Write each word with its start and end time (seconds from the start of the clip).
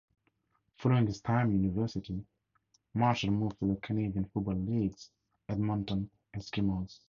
Following 0.77 1.05
his 1.05 1.21
time 1.21 1.51
in 1.51 1.61
university, 1.61 2.25
Marshall 2.95 3.29
moved 3.29 3.59
to 3.59 3.67
the 3.67 3.79
Canadian 3.81 4.25
Football 4.33 4.55
League's 4.57 5.11
Edmonton 5.47 6.09
Eskimos. 6.35 6.99